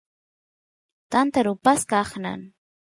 tanta 1.11 1.39
rupasqa 1.47 1.95
aqnan 2.03 2.39